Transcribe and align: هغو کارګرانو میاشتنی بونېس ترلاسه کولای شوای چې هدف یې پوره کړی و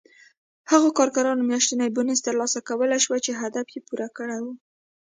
هغو 0.71 0.89
کارګرانو 0.97 1.47
میاشتنی 1.49 1.89
بونېس 1.95 2.19
ترلاسه 2.27 2.59
کولای 2.69 2.99
شوای 3.05 3.21
چې 3.25 3.39
هدف 3.41 3.65
یې 3.73 3.79
پوره 3.87 4.07
کړی 4.17 4.39
و 4.41 4.45